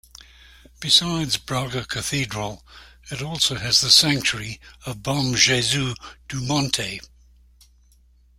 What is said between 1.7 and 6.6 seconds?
Cathedral, it also has the sanctuary of Bom Jesus do